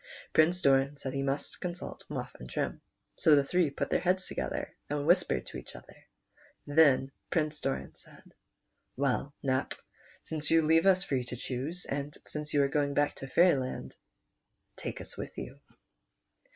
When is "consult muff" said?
1.61-2.33